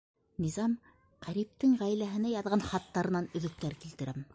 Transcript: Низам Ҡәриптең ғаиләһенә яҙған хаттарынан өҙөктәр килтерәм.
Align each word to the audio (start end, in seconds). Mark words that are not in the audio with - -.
Низам 0.45 0.73
Ҡәриптең 1.27 1.77
ғаиләһенә 1.83 2.35
яҙған 2.35 2.69
хаттарынан 2.73 3.33
өҙөктәр 3.41 3.83
килтерәм. 3.87 4.25